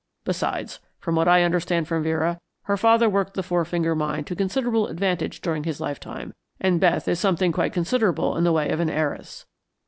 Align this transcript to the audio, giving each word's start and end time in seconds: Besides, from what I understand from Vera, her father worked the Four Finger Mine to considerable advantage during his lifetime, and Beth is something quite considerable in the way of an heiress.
Besides, 0.25 0.79
from 0.97 1.13
what 1.13 1.27
I 1.27 1.43
understand 1.43 1.87
from 1.87 2.01
Vera, 2.01 2.39
her 2.63 2.75
father 2.75 3.07
worked 3.07 3.35
the 3.35 3.43
Four 3.43 3.63
Finger 3.65 3.93
Mine 3.93 4.23
to 4.23 4.35
considerable 4.35 4.87
advantage 4.87 5.41
during 5.41 5.63
his 5.63 5.79
lifetime, 5.79 6.33
and 6.59 6.79
Beth 6.81 7.07
is 7.07 7.19
something 7.19 7.51
quite 7.51 7.71
considerable 7.71 8.35
in 8.35 8.43
the 8.43 8.51
way 8.51 8.69
of 8.71 8.79
an 8.79 8.89
heiress. 8.89 9.45